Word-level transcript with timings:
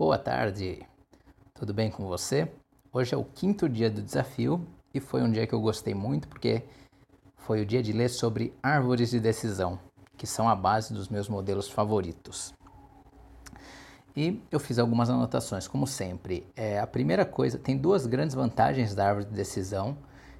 Boa 0.00 0.16
tarde, 0.16 0.80
tudo 1.52 1.74
bem 1.74 1.90
com 1.90 2.06
você? 2.06 2.50
Hoje 2.90 3.14
é 3.14 3.18
o 3.18 3.22
quinto 3.22 3.68
dia 3.68 3.90
do 3.90 4.00
desafio 4.00 4.66
e 4.94 4.98
foi 4.98 5.20
um 5.20 5.30
dia 5.30 5.46
que 5.46 5.52
eu 5.52 5.60
gostei 5.60 5.92
muito 5.92 6.26
porque 6.26 6.62
foi 7.36 7.60
o 7.60 7.66
dia 7.66 7.82
de 7.82 7.92
ler 7.92 8.08
sobre 8.08 8.54
árvores 8.62 9.10
de 9.10 9.20
decisão, 9.20 9.78
que 10.16 10.26
são 10.26 10.48
a 10.48 10.56
base 10.56 10.94
dos 10.94 11.10
meus 11.10 11.28
modelos 11.28 11.68
favoritos. 11.68 12.54
E 14.16 14.42
eu 14.50 14.58
fiz 14.58 14.78
algumas 14.78 15.10
anotações, 15.10 15.68
como 15.68 15.86
sempre. 15.86 16.46
É, 16.56 16.80
a 16.80 16.86
primeira 16.86 17.26
coisa, 17.26 17.58
tem 17.58 17.76
duas 17.76 18.06
grandes 18.06 18.34
vantagens 18.34 18.94
da 18.94 19.06
árvore 19.06 19.26
de 19.26 19.34
decisão 19.34 19.98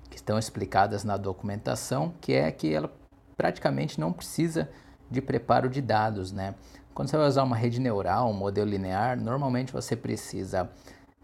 que 0.09 0.17
estão 0.17 0.39
explicadas 0.39 1.05
na 1.05 1.19
documentação, 1.19 2.15
que 2.19 2.33
é 2.33 2.51
que 2.51 2.73
ela 2.73 2.91
praticamente 3.37 4.01
não 4.01 4.11
precisa 4.11 4.71
de 5.11 5.21
preparo 5.21 5.69
de 5.69 5.83
dados, 5.83 6.33
né? 6.33 6.55
Quando 6.95 7.09
você 7.09 7.17
vai 7.17 7.29
usar 7.29 7.43
uma 7.43 7.57
rede 7.57 7.81
neural, 7.81 8.29
um 8.29 8.35
modelo 8.35 8.69
linear, 8.69 9.19
normalmente 9.19 9.73
você 9.73 9.95
precisa 9.97 10.71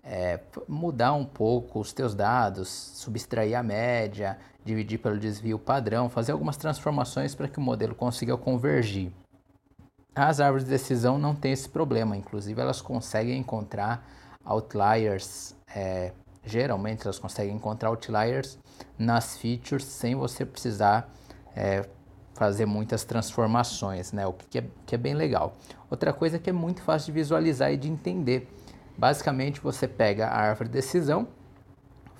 é, 0.03 0.38
mudar 0.69 1.12
um 1.12 1.24
pouco 1.24 1.80
os 1.80 1.93
teus 1.93 2.15
dados, 2.15 2.69
subtrair 2.69 3.59
a 3.59 3.62
média, 3.62 4.38
dividir 4.65 4.98
pelo 4.98 5.19
desvio 5.19 5.59
padrão, 5.59 6.09
fazer 6.09 6.33
algumas 6.33 6.57
transformações 6.57 7.34
para 7.34 7.48
que 7.48 7.59
o 7.59 7.62
modelo 7.62 7.95
consiga 7.95 8.37
convergir. 8.37 9.10
As 10.15 10.41
árvores 10.41 10.65
de 10.65 10.71
decisão 10.71 11.19
não 11.19 11.34
têm 11.34 11.52
esse 11.52 11.69
problema, 11.69 12.16
inclusive 12.16 12.59
elas 12.60 12.80
conseguem 12.80 13.37
encontrar 13.38 14.07
outliers, 14.45 15.55
é, 15.74 16.12
geralmente 16.45 17.02
elas 17.02 17.19
conseguem 17.19 17.55
encontrar 17.55 17.91
outliers 17.91 18.59
nas 18.96 19.37
features 19.37 19.85
sem 19.85 20.15
você 20.15 20.46
precisar 20.46 21.12
é, 21.55 21.85
fazer 22.36 22.66
muitas 22.66 23.02
transformações, 23.02 24.12
né? 24.12 24.26
O 24.26 24.32
que 24.32 24.58
é, 24.58 24.64
que 24.84 24.95
é 24.95 24.98
bem 24.98 25.14
legal. 25.14 25.54
Outra 25.90 26.12
coisa 26.12 26.38
que 26.38 26.50
é 26.50 26.52
muito 26.52 26.82
fácil 26.82 27.06
de 27.06 27.12
visualizar 27.12 27.72
e 27.72 27.76
de 27.76 27.90
entender. 27.90 28.48
Basicamente, 28.96 29.60
você 29.60 29.88
pega 29.88 30.28
a 30.28 30.38
árvore 30.38 30.68
de 30.68 30.74
decisão, 30.74 31.28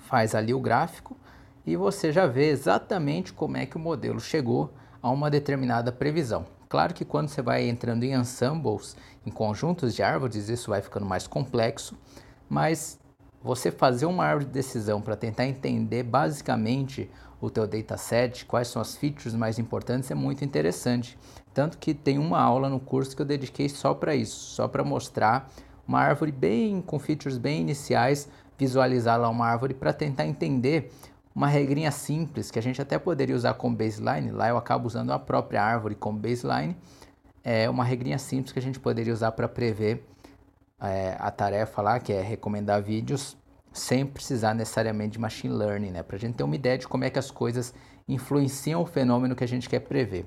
faz 0.07 0.33
ali 0.33 0.53
o 0.53 0.59
gráfico 0.59 1.15
e 1.65 1.75
você 1.75 2.11
já 2.11 2.25
vê 2.25 2.49
exatamente 2.49 3.33
como 3.33 3.57
é 3.57 3.65
que 3.65 3.75
o 3.75 3.79
modelo 3.79 4.19
chegou 4.19 4.73
a 5.01 5.09
uma 5.09 5.29
determinada 5.29 5.91
previsão. 5.91 6.45
Claro 6.69 6.93
que 6.93 7.05
quando 7.05 7.29
você 7.29 7.41
vai 7.41 7.67
entrando 7.67 8.03
em 8.03 8.13
ensembles, 8.13 8.95
em 9.25 9.31
conjuntos 9.31 9.95
de 9.95 10.03
árvores, 10.03 10.49
isso 10.49 10.69
vai 10.69 10.81
ficando 10.81 11.05
mais 11.05 11.27
complexo, 11.27 11.97
mas 12.49 12.99
você 13.43 13.71
fazer 13.71 14.05
uma 14.05 14.25
árvore 14.25 14.45
de 14.45 14.51
decisão 14.51 15.01
para 15.01 15.15
tentar 15.15 15.45
entender 15.45 16.03
basicamente 16.03 17.09
o 17.39 17.49
teu 17.49 17.67
dataset, 17.67 18.45
quais 18.45 18.67
são 18.67 18.81
as 18.81 18.95
features 18.95 19.35
mais 19.35 19.59
importantes, 19.59 20.09
é 20.09 20.15
muito 20.15 20.43
interessante. 20.43 21.17
Tanto 21.53 21.77
que 21.77 21.93
tem 21.93 22.17
uma 22.17 22.41
aula 22.41 22.69
no 22.69 22.79
curso 22.79 23.15
que 23.15 23.21
eu 23.21 23.25
dediquei 23.25 23.69
só 23.69 23.93
para 23.93 24.15
isso, 24.15 24.35
só 24.55 24.67
para 24.67 24.83
mostrar 24.83 25.49
uma 25.87 25.99
árvore 25.99 26.31
bem 26.31 26.81
com 26.81 26.99
features 26.99 27.37
bem 27.37 27.61
iniciais, 27.61 28.27
visualizar 28.57 29.19
lá 29.19 29.29
uma 29.29 29.45
árvore 29.45 29.73
para 29.73 29.93
tentar 29.93 30.25
entender 30.25 30.91
uma 31.33 31.47
regrinha 31.47 31.91
simples 31.91 32.49
que 32.49 32.57
a 32.57 32.61
gente 32.61 32.81
até 32.81 32.97
poderia 32.97 33.35
usar 33.35 33.53
como 33.53 33.75
baseline. 33.75 34.31
Lá 34.31 34.49
eu 34.49 34.57
acabo 34.57 34.87
usando 34.87 35.11
a 35.11 35.19
própria 35.19 35.61
árvore 35.61 35.93
como 35.93 36.17
baseline. 36.17 36.75
É 37.43 37.69
uma 37.69 37.83
regrinha 37.83 38.17
simples 38.17 38.51
que 38.51 38.59
a 38.59 38.61
gente 38.61 38.79
poderia 38.79 39.13
usar 39.13 39.31
para 39.31 39.47
prever 39.47 40.03
é, 40.79 41.15
a 41.19 41.31
tarefa 41.31 41.81
lá, 41.81 41.99
que 41.99 42.13
é 42.13 42.21
recomendar 42.21 42.81
vídeos 42.81 43.37
sem 43.73 44.05
precisar 44.05 44.53
necessariamente 44.53 45.13
de 45.13 45.19
machine 45.19 45.53
learning, 45.53 45.91
né? 45.91 46.03
Para 46.03 46.15
a 46.15 46.19
gente 46.19 46.35
ter 46.35 46.43
uma 46.43 46.55
ideia 46.55 46.77
de 46.77 46.87
como 46.87 47.03
é 47.03 47.09
que 47.09 47.19
as 47.19 47.29
coisas 47.29 47.73
influenciam 48.07 48.81
o 48.81 48.85
fenômeno 48.85 49.35
que 49.35 49.43
a 49.43 49.47
gente 49.47 49.69
quer 49.69 49.79
prever. 49.81 50.25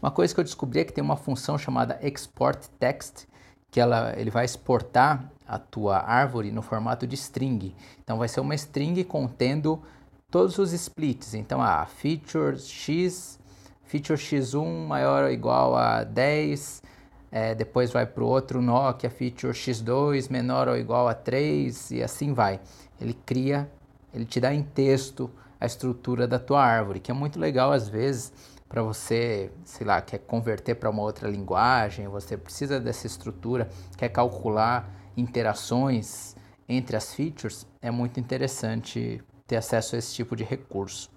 Uma 0.00 0.10
coisa 0.10 0.34
que 0.34 0.40
eu 0.40 0.44
descobri 0.44 0.80
é 0.80 0.84
que 0.84 0.92
tem 0.92 1.02
uma 1.02 1.16
função 1.16 1.56
chamada 1.56 1.98
export 2.02 2.68
text, 2.78 3.26
que 3.70 3.80
ela, 3.80 4.14
ele 4.16 4.30
vai 4.30 4.44
exportar 4.44 5.30
a 5.46 5.58
tua 5.58 5.98
árvore 5.98 6.50
no 6.50 6.62
formato 6.62 7.06
de 7.06 7.14
string. 7.14 7.74
Então 8.02 8.18
vai 8.18 8.28
ser 8.28 8.40
uma 8.40 8.54
string 8.54 9.02
contendo 9.04 9.82
todos 10.30 10.58
os 10.58 10.72
splits. 10.72 11.34
Então 11.34 11.60
a 11.62 11.82
ah, 11.82 11.86
feature 11.86 12.58
x, 12.58 13.38
feature 13.84 14.18
x1 14.18 14.86
maior 14.86 15.24
ou 15.24 15.30
igual 15.30 15.74
a 15.76 16.04
10, 16.04 16.82
é, 17.30 17.54
depois 17.54 17.90
vai 17.90 18.06
para 18.06 18.22
o 18.22 18.26
outro 18.26 18.60
é 19.02 19.08
feature 19.08 19.52
x2 19.52 20.30
menor 20.30 20.68
ou 20.68 20.76
igual 20.76 21.08
a 21.08 21.14
3 21.14 21.90
e 21.90 22.02
assim 22.02 22.32
vai. 22.32 22.60
Ele 23.00 23.14
cria, 23.14 23.70
ele 24.14 24.24
te 24.24 24.40
dá 24.40 24.54
em 24.54 24.62
texto 24.62 25.30
a 25.60 25.66
estrutura 25.66 26.26
da 26.26 26.38
tua 26.38 26.62
árvore, 26.62 27.00
que 27.00 27.10
é 27.10 27.14
muito 27.14 27.38
legal 27.38 27.72
às 27.72 27.88
vezes 27.88 28.32
para 28.68 28.82
você, 28.82 29.50
sei 29.64 29.86
lá, 29.86 30.00
quer 30.00 30.18
converter 30.18 30.74
para 30.74 30.90
uma 30.90 31.02
outra 31.02 31.28
linguagem, 31.28 32.08
você 32.08 32.36
precisa 32.36 32.80
dessa 32.80 33.06
estrutura, 33.06 33.68
quer 33.96 34.08
calcular 34.08 34.90
interações 35.16 36.34
entre 36.68 36.96
as 36.96 37.14
features, 37.14 37.66
é 37.80 37.90
muito 37.90 38.18
interessante 38.18 39.22
ter 39.46 39.56
acesso 39.56 39.94
a 39.94 39.98
esse 39.98 40.14
tipo 40.14 40.34
de 40.34 40.42
recurso. 40.42 41.10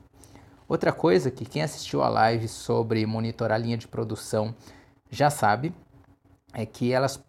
Outra 0.68 0.92
coisa 0.92 1.32
que 1.32 1.46
quem 1.46 1.64
assistiu 1.64 2.04
a 2.04 2.10
live 2.10 2.48
sobre 2.48 3.04
monitorar 3.06 3.60
linha 3.60 3.78
de 3.78 3.88
produção 3.88 4.54
já 5.10 5.32
sabe 5.32 5.74
é 6.54 6.66
que 6.66 6.92
elas 6.92 7.24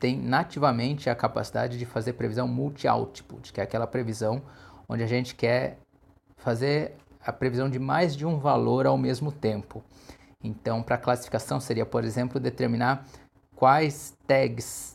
têm 0.00 0.18
nativamente 0.18 1.08
a 1.08 1.14
capacidade 1.14 1.78
de 1.78 1.86
fazer 1.86 2.14
previsão 2.14 2.46
multi-output, 2.46 3.52
que 3.52 3.60
é 3.60 3.64
aquela 3.64 3.86
previsão 3.86 4.42
onde 4.88 5.02
a 5.02 5.06
gente 5.06 5.34
quer 5.34 5.78
fazer 6.36 6.96
a 7.24 7.32
previsão 7.32 7.70
de 7.70 7.78
mais 7.78 8.14
de 8.14 8.26
um 8.26 8.38
valor 8.38 8.86
ao 8.86 8.98
mesmo 8.98 9.32
tempo. 9.32 9.82
Então, 10.42 10.82
para 10.82 10.98
classificação 10.98 11.58
seria, 11.58 11.86
por 11.86 12.04
exemplo, 12.04 12.38
determinar 12.38 13.06
quais 13.56 14.14
tags 14.26 14.94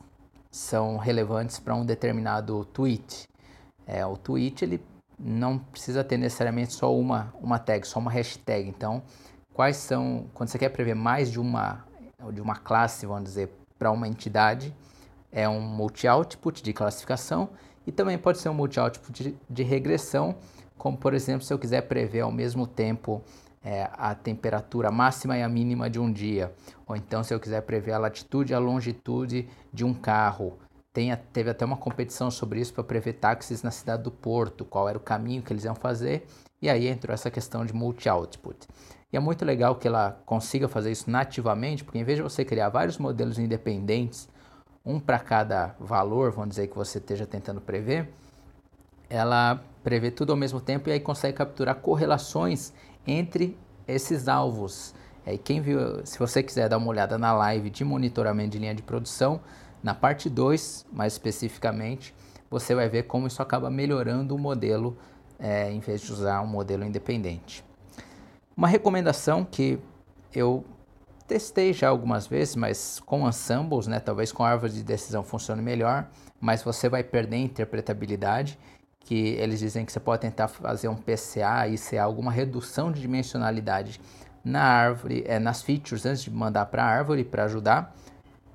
são 0.52 0.98
relevantes 0.98 1.60
para 1.60 1.74
um 1.74 1.86
determinado 1.86 2.66
tweet. 2.66 3.28
É, 3.88 4.06
o 4.06 4.16
tweet 4.16 4.64
ele 4.64 4.84
não 5.18 5.58
precisa 5.58 6.04
ter 6.04 6.18
necessariamente 6.18 6.74
só 6.74 6.96
uma, 6.96 7.34
uma 7.42 7.58
tag, 7.58 7.88
só 7.88 8.00
uma 8.00 8.12
hashtag. 8.12 8.70
Então, 8.70 9.02
quais 9.54 9.78
são, 9.78 10.28
quando 10.34 10.50
você 10.50 10.60
quer 10.60 10.70
prever 10.70 10.96
mais 10.96 11.32
de 11.32 11.40
uma, 11.40 11.84
de 12.32 12.42
uma 12.42 12.56
classe, 12.56 13.08
vamos 13.08 13.24
dizer, 13.24 13.52
para 13.80 13.90
uma 13.90 14.08
entidade, 14.08 14.76
é 15.32 15.48
um 15.48 15.62
multi-output 15.62 16.62
de 16.62 16.74
classificação 16.74 17.50
e 17.88 17.92
também 17.92 18.18
pode 18.18 18.40
ser 18.40 18.50
um 18.50 18.54
multi-output 18.54 19.24
de, 19.24 19.36
de 19.50 19.64
regressão, 19.64 20.36
como 20.78 20.98
por 20.98 21.14
exemplo, 21.14 21.44
se 21.44 21.54
eu 21.54 21.58
quiser 21.58 21.82
prever 21.84 22.22
ao 22.22 22.32
mesmo 22.32 22.68
tempo 22.68 23.24
é, 23.64 23.90
a 23.94 24.14
temperatura 24.14 24.92
máxima 24.92 25.38
e 25.38 25.44
a 25.44 25.50
mínima 25.50 25.90
de 25.90 26.00
um 26.00 26.12
dia, 26.12 26.54
ou 26.86 26.96
então 26.96 27.24
se 27.24 27.34
eu 27.34 27.40
quiser 27.40 27.62
prever 27.62 27.94
a 27.94 27.98
latitude 27.98 28.52
e 28.52 28.56
a 28.56 28.60
longitude 28.60 29.50
de 29.74 29.84
um 29.84 29.94
carro. 29.94 30.60
Tem, 30.92 31.16
teve 31.32 31.52
até 31.52 31.64
uma 31.64 31.78
competição 31.78 32.32
sobre 32.32 32.60
isso 32.60 32.74
para 32.74 32.84
prever 32.84 33.14
táxis 33.14 33.62
na 33.62 33.72
cidade 33.72 34.04
do 34.04 34.12
Porto, 34.12 34.66
qual 34.66 34.90
era 34.90 34.98
o 34.98 35.02
caminho 35.02 35.42
que 35.42 35.54
eles 35.54 35.64
iam 35.64 35.76
fazer, 35.76 36.26
e 36.62 36.70
aí 36.70 36.88
entrou 36.88 37.14
essa 37.14 37.32
questão 37.32 37.66
de 37.66 37.74
multi-output. 37.74 38.68
E 39.12 39.18
é 39.18 39.20
muito 39.20 39.44
legal 39.44 39.76
que 39.76 39.88
ela 39.88 40.22
consiga 40.26 40.68
fazer 40.68 40.92
isso 40.92 41.10
nativamente, 41.10 41.84
porque 41.84 41.98
em 41.98 42.04
vez 42.04 42.18
de 42.18 42.24
você 42.24 42.46
criar 42.46 42.70
vários 42.70 42.98
modelos 42.98 43.40
independentes, 43.40 44.30
um 44.86 45.00
para 45.00 45.20
cada 45.20 45.76
valor, 45.80 46.32
vamos 46.32 46.50
dizer 46.50 46.68
que 46.68 46.76
você 46.76 47.00
esteja 47.00 47.26
tentando 47.26 47.60
prever, 47.60 48.10
ela 49.10 49.64
prevê 49.84 50.12
tudo 50.12 50.32
ao 50.32 50.38
mesmo 50.38 50.62
tempo 50.62 50.90
e 50.90 50.92
aí 50.92 51.00
consegue 51.00 51.38
capturar 51.38 51.76
correlações 51.76 52.72
entre 53.08 53.58
esses 53.88 54.28
alvos. 54.28 54.94
E 55.26 55.38
quem 55.38 55.62
viu, 55.62 56.06
se 56.06 56.20
você 56.20 56.44
quiser 56.44 56.70
dar 56.70 56.78
uma 56.78 56.88
olhada 56.88 57.18
na 57.18 57.34
live 57.34 57.70
de 57.70 57.84
monitoramento 57.84 58.52
de 58.52 58.60
linha 58.60 58.76
de 58.76 58.84
produção, 58.84 59.42
na 59.82 59.94
parte 59.94 60.30
2, 60.30 60.86
mais 60.92 61.14
especificamente, 61.14 62.14
você 62.50 62.76
vai 62.76 62.90
ver 62.90 63.04
como 63.04 63.28
isso 63.28 63.42
acaba 63.42 63.70
melhorando 63.70 64.36
o 64.36 64.40
modelo 64.40 64.98
é, 65.40 65.72
em 65.72 65.80
vez 65.80 66.02
de 66.02 66.12
usar 66.12 66.42
um 66.42 66.48
modelo 66.48 66.84
independente. 66.84 67.64
Uma 68.56 68.68
recomendação 68.68 69.46
que 69.46 69.80
eu 70.34 70.66
testei 71.28 71.72
já 71.74 71.90
algumas 71.90 72.28
vezes, 72.28 72.56
mas 72.56 73.00
com 73.06 73.28
ensembles, 73.28 73.88
né, 73.88 74.00
talvez 74.00 74.32
com 74.32 74.44
árvore 74.44 74.74
de 74.74 74.84
decisão 74.84 75.24
funcione 75.24 75.62
melhor, 75.62 76.08
mas 76.42 76.64
você 76.64 76.90
vai 76.90 77.04
perder 77.04 77.38
interpretabilidade 77.38 78.58
que 79.00 79.30
eles 79.40 79.60
dizem 79.60 79.86
que 79.86 79.92
você 79.92 80.00
pode 80.00 80.22
tentar 80.22 80.48
fazer 80.48 80.88
um 80.88 80.96
PCA 80.96 81.66
ser 81.78 81.98
alguma 81.98 82.32
redução 82.32 82.92
de 82.92 83.02
dimensionalidade 83.02 84.00
na 84.44 84.62
árvore, 84.62 85.24
é, 85.26 85.40
nas 85.40 85.62
features 85.62 86.06
antes 86.06 86.24
de 86.24 86.32
mandar 86.32 86.66
para 86.68 86.84
a 86.84 86.88
árvore 86.88 87.24
para 87.24 87.46
ajudar. 87.46 87.96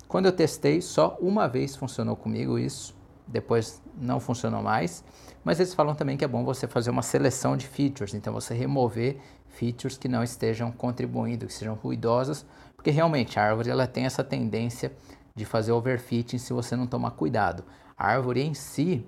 Quando 0.06 0.26
eu 0.26 0.32
testei, 0.32 0.80
só 0.80 1.16
uma 1.20 1.48
vez 1.48 1.74
funcionou 1.74 2.14
comigo 2.14 2.58
isso, 2.58 2.94
depois 3.26 3.82
não 3.96 4.20
funcionou 4.20 4.62
mais. 4.62 5.04
Mas 5.42 5.60
eles 5.60 5.74
falam 5.74 5.94
também 5.94 6.16
que 6.16 6.24
é 6.24 6.28
bom 6.28 6.44
você 6.44 6.66
fazer 6.66 6.90
uma 6.90 7.02
seleção 7.02 7.56
de 7.56 7.66
features, 7.66 8.14
então 8.14 8.32
você 8.32 8.54
remover 8.54 9.18
features 9.48 9.96
que 9.96 10.08
não 10.08 10.22
estejam 10.22 10.72
contribuindo, 10.72 11.46
que 11.46 11.52
sejam 11.52 11.74
ruidosas, 11.74 12.44
porque 12.74 12.90
realmente 12.90 13.38
a 13.38 13.44
árvore 13.44 13.70
ela 13.70 13.86
tem 13.86 14.04
essa 14.04 14.24
tendência 14.24 14.92
de 15.34 15.44
fazer 15.44 15.72
overfitting 15.72 16.38
se 16.38 16.52
você 16.52 16.76
não 16.76 16.86
tomar 16.86 17.12
cuidado. 17.12 17.64
A 17.96 18.06
árvore 18.06 18.42
em 18.42 18.54
si, 18.54 19.06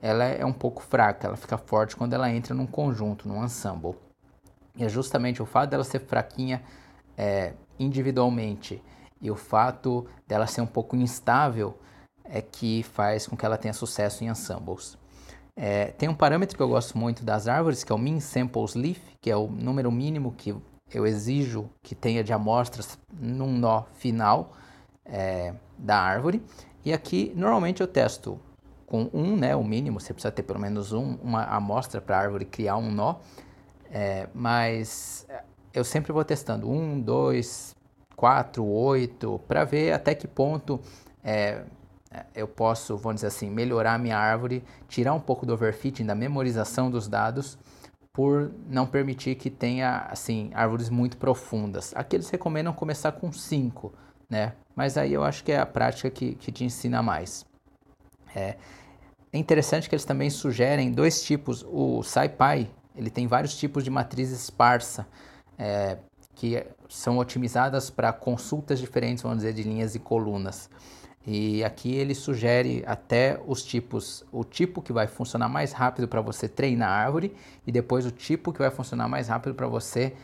ela 0.00 0.24
é 0.24 0.44
um 0.44 0.52
pouco 0.52 0.82
fraca, 0.82 1.26
ela 1.26 1.36
fica 1.36 1.56
forte 1.56 1.96
quando 1.96 2.12
ela 2.12 2.30
entra 2.30 2.54
num 2.54 2.66
conjunto, 2.66 3.28
num 3.28 3.44
ensemble. 3.44 3.94
E 4.76 4.84
é 4.84 4.88
justamente 4.88 5.42
o 5.42 5.46
fato 5.46 5.70
dela 5.70 5.84
ser 5.84 6.00
fraquinha 6.00 6.62
é, 7.16 7.54
individualmente 7.78 8.82
e 9.20 9.30
o 9.30 9.36
fato 9.36 10.06
dela 10.26 10.46
ser 10.46 10.60
um 10.60 10.66
pouco 10.66 10.94
instável 10.96 11.78
é 12.30 12.40
que 12.40 12.82
faz 12.82 13.26
com 13.26 13.36
que 13.36 13.44
ela 13.44 13.56
tenha 13.56 13.74
sucesso 13.74 14.24
em 14.24 14.28
ensembles. 14.28 14.98
É, 15.54 15.86
tem 15.86 16.08
um 16.08 16.14
parâmetro 16.14 16.56
que 16.56 16.62
eu 16.62 16.68
gosto 16.68 16.98
muito 16.98 17.24
das 17.24 17.48
árvores, 17.48 17.82
que 17.82 17.90
é 17.90 17.94
o 17.94 17.98
Min 17.98 18.20
Samples 18.20 18.74
Leaf, 18.74 19.00
que 19.20 19.30
é 19.30 19.36
o 19.36 19.46
número 19.46 19.90
mínimo 19.90 20.32
que 20.32 20.54
eu 20.92 21.06
exijo 21.06 21.68
que 21.82 21.94
tenha 21.94 22.22
de 22.22 22.32
amostras 22.32 22.98
num 23.12 23.52
nó 23.52 23.84
final 23.94 24.52
é, 25.04 25.54
da 25.78 25.98
árvore. 25.98 26.42
E 26.84 26.92
aqui, 26.92 27.32
normalmente, 27.34 27.80
eu 27.80 27.86
testo 27.86 28.38
com 28.86 29.10
um, 29.12 29.36
né, 29.36 29.56
o 29.56 29.64
mínimo, 29.64 29.98
você 29.98 30.12
precisa 30.12 30.30
ter 30.30 30.44
pelo 30.44 30.60
menos 30.60 30.92
um, 30.92 31.16
uma 31.16 31.44
amostra 31.44 32.00
para 32.00 32.16
a 32.16 32.20
árvore 32.20 32.44
criar 32.44 32.76
um 32.76 32.90
nó. 32.90 33.16
É, 33.90 34.28
mas 34.34 35.26
eu 35.72 35.84
sempre 35.84 36.12
vou 36.12 36.24
testando 36.24 36.70
um, 36.70 37.00
dois, 37.00 37.74
quatro, 38.14 38.64
oito, 38.64 39.40
para 39.48 39.64
ver 39.64 39.92
até 39.92 40.14
que 40.14 40.28
ponto 40.28 40.80
é, 41.22 41.64
eu 42.34 42.46
posso, 42.46 42.96
vamos 42.96 43.16
dizer 43.16 43.28
assim, 43.28 43.50
melhorar 43.50 43.94
a 43.94 43.98
minha 43.98 44.16
árvore, 44.16 44.64
tirar 44.88 45.12
um 45.14 45.20
pouco 45.20 45.44
do 45.44 45.52
overfitting, 45.52 46.04
da 46.04 46.14
memorização 46.14 46.90
dos 46.90 47.08
dados, 47.08 47.58
por 48.12 48.50
não 48.68 48.86
permitir 48.86 49.34
que 49.34 49.50
tenha, 49.50 50.06
assim, 50.10 50.50
árvores 50.54 50.88
muito 50.88 51.16
profundas. 51.18 51.92
Aqui 51.94 52.16
eles 52.16 52.30
recomendam 52.30 52.72
começar 52.72 53.12
com 53.12 53.30
5, 53.30 53.92
né? 54.30 54.54
Mas 54.74 54.96
aí 54.96 55.12
eu 55.12 55.22
acho 55.22 55.44
que 55.44 55.52
é 55.52 55.58
a 55.58 55.66
prática 55.66 56.10
que, 56.10 56.34
que 56.34 56.50
te 56.50 56.64
ensina 56.64 57.02
mais. 57.02 57.44
É, 58.34 58.56
é 59.32 59.38
interessante 59.38 59.88
que 59.88 59.94
eles 59.94 60.04
também 60.04 60.30
sugerem 60.30 60.90
dois 60.90 61.22
tipos. 61.22 61.64
O 61.68 62.02
SciPy, 62.02 62.70
ele 62.94 63.10
tem 63.10 63.26
vários 63.26 63.56
tipos 63.56 63.84
de 63.84 63.90
matriz 63.90 64.30
esparsa, 64.30 65.06
é, 65.58 65.98
que 66.34 66.66
são 66.88 67.18
otimizadas 67.18 67.90
para 67.90 68.12
consultas 68.12 68.78
diferentes, 68.78 69.22
vamos 69.22 69.38
dizer, 69.38 69.52
de 69.52 69.62
linhas 69.62 69.94
e 69.94 69.98
colunas. 69.98 70.70
E 71.26 71.64
aqui 71.64 71.92
ele 71.92 72.14
sugere 72.14 72.84
até 72.86 73.40
os 73.46 73.64
tipos, 73.64 74.24
o 74.30 74.44
tipo 74.44 74.80
que 74.80 74.92
vai 74.92 75.08
funcionar 75.08 75.48
mais 75.48 75.72
rápido 75.72 76.06
para 76.06 76.20
você 76.20 76.48
treinar 76.48 76.88
a 76.88 76.92
árvore 76.92 77.34
e 77.66 77.72
depois 77.72 78.06
o 78.06 78.12
tipo 78.12 78.52
que 78.52 78.60
vai 78.60 78.70
funcionar 78.70 79.08
mais 79.08 79.26
rápido 79.26 79.54
para 79.54 79.66
você 79.66 80.14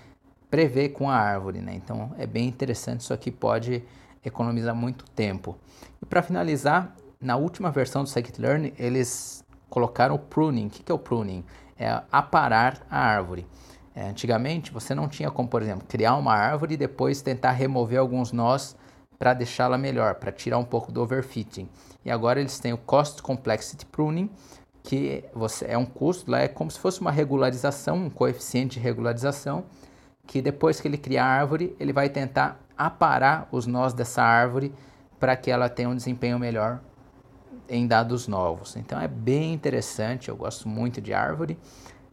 prever 0.48 0.90
com 0.90 1.10
a 1.10 1.16
árvore, 1.16 1.60
né? 1.60 1.74
Então 1.74 2.14
é 2.16 2.26
bem 2.26 2.46
interessante, 2.46 3.00
isso 3.00 3.12
aqui 3.12 3.32
pode 3.32 3.82
economizar 4.24 4.76
muito 4.76 5.04
tempo. 5.10 5.58
E 6.00 6.06
para 6.06 6.22
finalizar, 6.22 6.94
na 7.20 7.36
última 7.36 7.70
versão 7.72 8.04
do 8.04 8.08
Scikit-Learn, 8.08 8.72
eles 8.78 9.42
colocaram 9.68 10.14
o 10.14 10.18
pruning. 10.18 10.66
O 10.66 10.70
que 10.70 10.92
é 10.92 10.94
o 10.94 10.98
pruning? 10.98 11.44
É 11.76 12.02
aparar 12.12 12.86
a 12.88 12.98
árvore. 12.98 13.44
É, 13.94 14.08
antigamente 14.08 14.72
você 14.72 14.94
não 14.94 15.08
tinha 15.08 15.30
como, 15.30 15.48
por 15.48 15.62
exemplo, 15.62 15.84
criar 15.88 16.14
uma 16.16 16.34
árvore 16.34 16.74
e 16.74 16.76
depois 16.76 17.22
tentar 17.22 17.50
remover 17.50 17.98
alguns 17.98 18.30
nós 18.30 18.76
para 19.22 19.34
deixá-la 19.34 19.78
melhor, 19.78 20.16
para 20.16 20.32
tirar 20.32 20.58
um 20.58 20.64
pouco 20.64 20.90
do 20.90 21.00
overfitting. 21.00 21.68
E 22.04 22.10
agora 22.10 22.40
eles 22.40 22.58
têm 22.58 22.72
o 22.72 22.76
Cost 22.76 23.22
Complexity 23.22 23.86
Pruning, 23.86 24.28
que 24.82 25.22
você, 25.32 25.64
é 25.66 25.78
um 25.78 25.84
custo, 25.86 26.28
lá 26.28 26.40
é 26.40 26.48
como 26.48 26.68
se 26.72 26.80
fosse 26.80 27.00
uma 27.00 27.12
regularização, 27.12 27.98
um 27.98 28.10
coeficiente 28.10 28.80
de 28.80 28.80
regularização, 28.80 29.64
que 30.26 30.42
depois 30.42 30.80
que 30.80 30.88
ele 30.88 30.98
cria 30.98 31.22
a 31.22 31.26
árvore, 31.28 31.76
ele 31.78 31.92
vai 31.92 32.08
tentar 32.08 32.60
aparar 32.76 33.46
os 33.52 33.64
nós 33.64 33.92
dessa 33.94 34.24
árvore 34.24 34.74
para 35.20 35.36
que 35.36 35.52
ela 35.52 35.68
tenha 35.68 35.88
um 35.88 35.94
desempenho 35.94 36.36
melhor 36.36 36.80
em 37.68 37.86
dados 37.86 38.26
novos. 38.26 38.74
Então 38.74 39.00
é 39.00 39.06
bem 39.06 39.54
interessante, 39.54 40.30
eu 40.30 40.36
gosto 40.36 40.68
muito 40.68 41.00
de 41.00 41.14
árvore, 41.14 41.56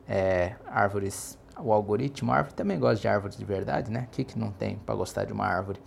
é, 0.07 0.53
árvores, 0.67 1.39
o 1.59 1.73
algoritmo 1.73 2.31
árvore, 2.31 2.53
também 2.53 2.77
gosto 2.77 3.01
de 3.01 3.07
árvores 3.07 3.35
de 3.35 3.45
verdade, 3.45 3.89
né? 3.89 4.06
O 4.06 4.11
que, 4.11 4.23
que 4.23 4.38
não 4.38 4.51
tem 4.51 4.75
para 4.77 4.94
gostar 4.94 5.25
de 5.25 5.33
uma 5.33 5.47
árvore? 5.47 5.81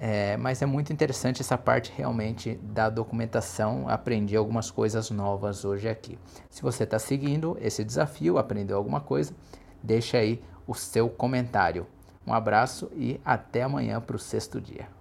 É, 0.00 0.36
mas 0.36 0.62
é 0.62 0.66
muito 0.66 0.92
interessante 0.92 1.42
essa 1.42 1.58
parte 1.58 1.92
realmente 1.96 2.54
da 2.62 2.88
documentação. 2.88 3.88
Aprendi 3.88 4.36
algumas 4.36 4.70
coisas 4.70 5.10
novas 5.10 5.64
hoje 5.64 5.88
aqui. 5.88 6.16
Se 6.48 6.62
você 6.62 6.84
está 6.84 6.98
seguindo 6.98 7.58
esse 7.60 7.84
desafio, 7.84 8.38
aprendeu 8.38 8.76
alguma 8.76 9.00
coisa, 9.00 9.34
deixa 9.82 10.18
aí 10.18 10.40
o 10.66 10.74
seu 10.74 11.08
comentário. 11.08 11.86
Um 12.24 12.32
abraço 12.32 12.88
e 12.94 13.20
até 13.24 13.62
amanhã 13.62 14.00
para 14.00 14.14
o 14.14 14.18
sexto 14.20 14.60
dia. 14.60 14.97